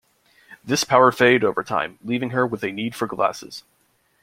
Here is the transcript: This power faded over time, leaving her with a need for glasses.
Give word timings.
This 0.63 0.83
power 0.83 1.11
faded 1.11 1.43
over 1.43 1.63
time, 1.63 1.99
leaving 2.03 2.31
her 2.31 2.47
with 2.47 2.63
a 2.63 2.71
need 2.71 2.95
for 2.95 3.05
glasses. 3.05 3.63